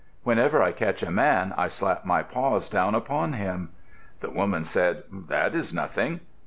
[0.23, 3.69] "Whenever I catch a man, I slap my paws down upon him."
[4.21, 6.21] The woman said, "That is nothing."